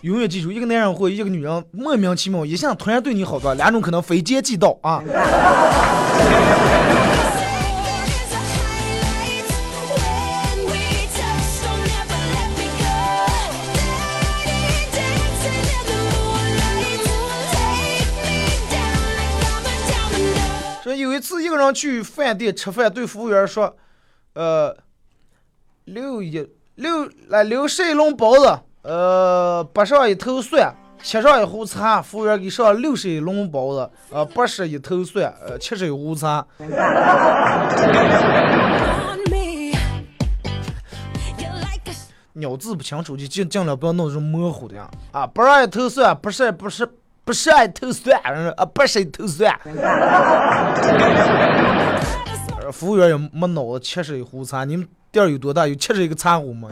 [0.02, 5.02] 永远记住，一个男人或一个女人莫名其妙一下突然对你好多，两种可能非奸即盗啊。
[21.48, 23.76] 一，个人去饭店吃饭，对服务员说
[24.36, 24.76] ：“呃，
[25.86, 26.46] 留一
[26.76, 36.46] 留来留十一笼包子，呃，不上一头蒜，切上一壶茶。”服务员给上六十一笼包子，呃，八十一头蒜，呃，七十一壶茶。
[42.34, 44.88] 鸟字不清楚就尽尽量不要弄这种模糊的呀！
[45.12, 46.88] 啊，不让一头蒜，不是不是。
[47.28, 48.18] 不是爱偷蒜，
[48.56, 49.54] 啊，不是一头蒜。
[52.72, 54.64] 服务员也没脑子，七十一壶茶。
[54.64, 55.68] 你们店有多大？
[55.68, 56.70] 有七十一个茶壶吗？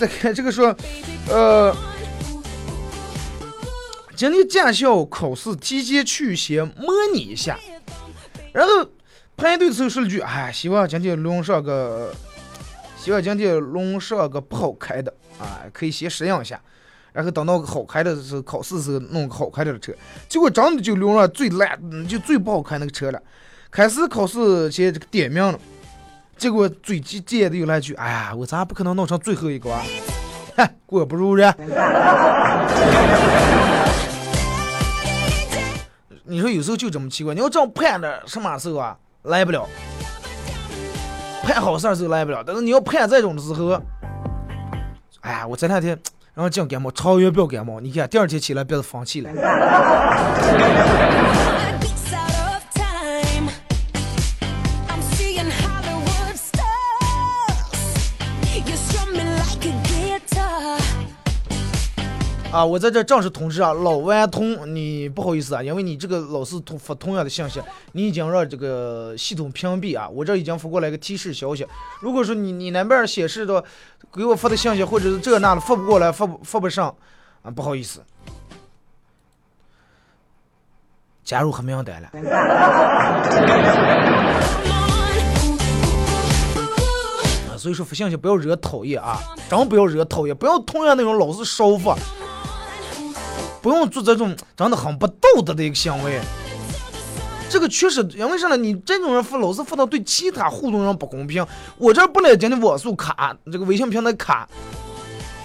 [0.00, 0.74] 再看这个说，
[1.28, 1.72] 呃。
[4.22, 7.58] 今天驾校考试提前去先模拟一下，
[8.52, 8.88] 然后
[9.36, 12.14] 排队的时候说了句：“哎，希望今天轮上个，
[12.96, 16.60] 希望今天轮上个不好开的啊，可以先适应一下。”
[17.12, 19.92] 然后等到个好开的时候，考试时候弄个好开的车，
[20.28, 23.20] 结果真的就轮上最烂，就最不好开那个车了。
[23.72, 25.58] 开始考试先这个点名了，
[26.36, 29.82] 结果最接接的又来句：“哎呀，我咋不可能弄成最后一个啊？”
[30.56, 31.52] 哼， 果不如人。
[36.32, 39.68] 你说有时候就这么奇怪，你要这样盼着什么时候啊来不了，
[41.42, 43.78] 盼好事儿时候来不了，但是你要盼这种的时候，
[45.20, 45.90] 哎呀，我这两天
[46.32, 49.30] 然后讲感冒，超越不要感冒，你看第二天起来别是放弃了。
[62.52, 71.66] 啊，我在这正式通知啊，老顽童，你不好意思啊，因为你这个老是同发同样的信息，你已经让这个系统屏蔽啊，我这已经发过来一个提示消息。
[72.02, 73.64] 如果说你你那边显示的
[74.12, 76.94] 给我发的信息或者是这那的发不过来，发不发不上
[77.40, 78.02] 啊，不好意思，
[81.24, 82.08] 加入黑名单了。
[87.50, 91.96] 啊，所以说发信息不要惹讨厌啊，真不要惹讨厌，不要同样那种老是烧发。
[93.62, 96.20] 不用做这种真的很不道德的一个行为。
[97.48, 98.56] 这个确实，因为啥呢？
[98.56, 101.46] 你这种人发老是发到对其他互动人不公平。
[101.76, 104.48] 我这儿本来今天网速卡，这个微信平台卡，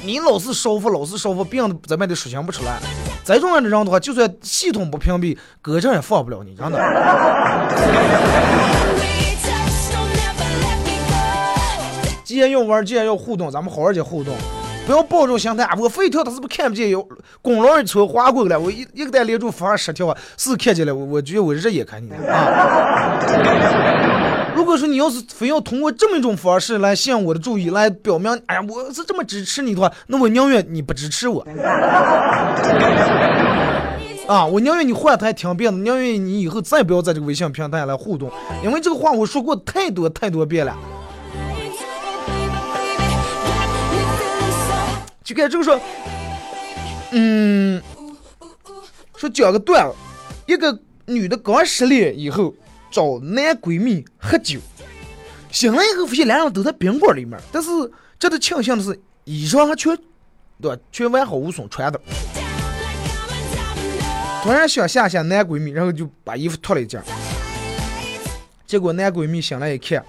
[0.04, 2.80] 你老是收发，老是收发，别人咱们得说清不出来。
[3.26, 6.80] 这种样的人的话，就算系统不屏蔽，搁这儿也放不了你，真的。
[12.24, 14.34] 既然要玩，既然要互动，咱们好好去互动，
[14.88, 16.90] 不要抱着心态，啊我飞一条他是不是看不见？
[16.90, 17.06] 有
[17.42, 23.20] 公路一戳划过来，我一一个单连住发十条，是看见了，我我觉得我日也看见了啊。
[24.56, 31.46] 如果说你要是非要通过这么一种方式来吸引我的注意，来表明，哎呀，我是这么支持你的话，那我宁愿你不支持我。
[34.26, 38.32] 啊，我宁愿你换台听遍了，宁愿你以后再也不要在这个微信平台来互动，
[38.64, 40.74] 因为这个话我说过太多太多遍了。
[45.28, 45.78] 就看这个说，
[47.12, 47.84] 嗯，
[49.18, 49.94] 说讲个段子，
[50.46, 52.56] 一个女的刚失恋以后
[52.90, 54.58] 找男闺蜜喝酒，
[55.52, 57.70] 醒来以后发现两人都在宾馆里面，但是
[58.18, 59.94] 值得庆幸的是，衣裳还全，
[60.62, 60.82] 对吧？
[60.94, 62.00] 全完好无损穿的。
[64.44, 67.04] 突然想吓吓男闺蜜，然后就把衣服脱了一件，
[68.66, 70.06] 结果男闺蜜醒来一看，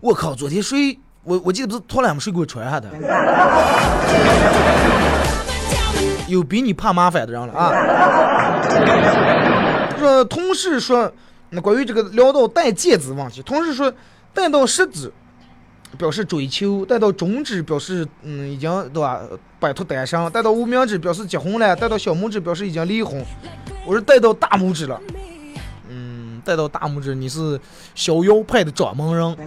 [0.00, 0.98] 我靠，昨天睡。
[1.24, 2.88] 我我记得不是脱了俺们睡给我穿下的，
[6.28, 7.72] 有比你怕麻烦的人了啊！
[9.98, 11.10] 说同事说，
[11.50, 13.92] 那关于这个聊到戴戒指问题，同事说
[14.34, 15.10] 戴到食指
[15.96, 19.20] 表示追求，戴到中指表示嗯已经对吧
[19.58, 23.24] 摆脱单身，戴到无名指表示结婚了，戴到小拇指表示已经离婚。
[23.86, 25.00] 我说戴到大拇指了。
[26.44, 27.58] 嗯，戴到大拇指，你是
[27.94, 29.36] 逍遥派的掌门人。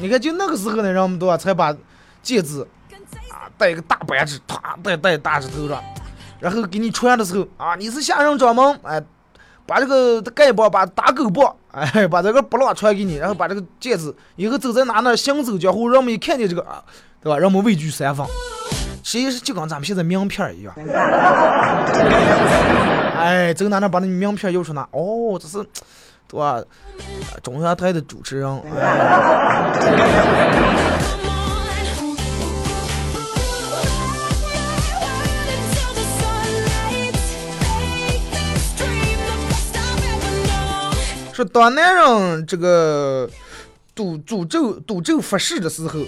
[0.00, 1.74] 你看，就那个时候呢，人们对吧，才把
[2.22, 2.60] 戒指
[3.30, 5.82] 啊戴一个大白指，啪戴戴大指头上，
[6.40, 9.00] 然后给你穿的时候啊，你是下人掌门，哎，
[9.66, 16.82] 把这个丐帮把打狗棒，哎， 把这个不浪传给你，然后把这个戒指以后走在哪哪行走江湖，人们一看见这个啊，
[17.22, 18.26] 对吧，人们畏惧三分。
[19.02, 20.74] 其实就跟咱们现在名片一样，
[23.16, 25.64] 哎，走哪哪把那名片又出拿，哦，这是，
[26.28, 26.62] 对吧？
[27.42, 29.70] 中央台的主持人，哎。
[41.32, 43.28] 说当男人这个
[43.92, 45.98] 赌诅咒赌咒发誓的时候，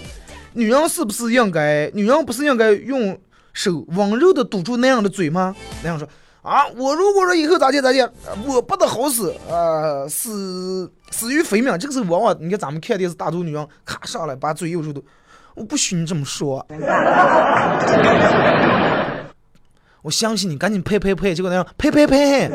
[0.53, 3.19] 女人是不是应该，女人不是应该用
[3.51, 5.53] 手温柔的堵住男人的嘴吗？
[5.83, 6.07] 男人说
[6.41, 8.09] 啊，我如果说以后咋地咋地，
[8.45, 11.77] 我不得好死，呃，死死于非命。
[11.77, 15.03] 这个时候往往你看咱们看电视，大多女人咔上来把嘴又住都，
[15.55, 16.65] 我不许你这么说。
[20.03, 21.35] 我相信你，赶紧呸呸呸！
[21.35, 22.49] 结果那样呸呸呸。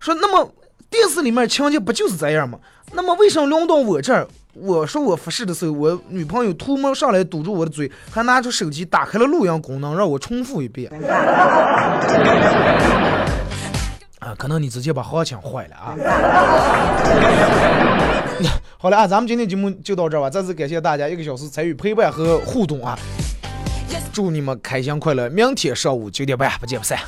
[0.00, 0.50] 说那么
[0.88, 2.58] 电视里面情节不就是这样吗？
[2.92, 4.26] 那么为什么轮到我这儿？
[4.60, 10.90] 我说我发誓的时候，我女朋友突然上来堵住我的嘴，还拿出手机打开了录音功能，让我重复一遍。
[14.18, 15.94] 啊，可能你直接把行情坏了啊！
[18.76, 20.28] 好了啊，咱们今天节目就到这儿吧。
[20.28, 22.98] 再次感谢大家一个小时参与陪伴和互动啊！
[24.12, 26.98] 祝你们开心快乐，明天上午九点半不见不散。